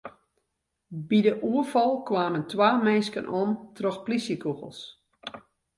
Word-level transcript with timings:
By 1.07 1.17
dy 1.25 1.33
oerfal 1.49 1.93
kamen 2.09 2.43
twa 2.51 2.69
minsken 2.85 3.27
om 3.41 3.49
troch 3.75 3.99
plysjekûgels. 4.05 4.79